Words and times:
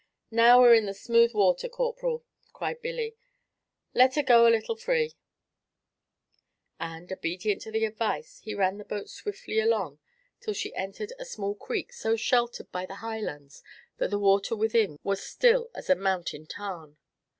"Now 0.31 0.59
we're 0.59 0.73
in 0.73 0.87
the 0.87 0.95
smooth 0.95 1.35
water, 1.35 1.69
Corporal," 1.69 2.25
cried 2.53 2.81
Billy; 2.81 3.15
"let 3.93 4.15
her 4.15 4.23
go 4.23 4.47
a 4.47 4.49
little 4.49 4.75
free." 4.75 5.13
And, 6.79 7.13
obedient 7.13 7.61
to 7.61 7.71
the 7.71 7.85
advice, 7.85 8.39
he 8.39 8.55
ran 8.55 8.79
the 8.79 8.83
boat 8.83 9.11
swiftly 9.11 9.59
along 9.59 9.99
till 10.39 10.55
she 10.55 10.73
entered 10.73 11.13
a 11.19 11.23
small 11.25 11.53
creek, 11.53 11.93
so 11.93 12.15
sheltered 12.15 12.71
by 12.71 12.87
the 12.87 12.95
highlands 13.05 13.61
that 13.97 14.09
the 14.09 14.17
water 14.17 14.55
within 14.55 14.97
was 15.03 15.21
still 15.21 15.69
as 15.75 15.87
a 15.87 15.93
mountain 15.93 16.47
tarn. 16.47 16.97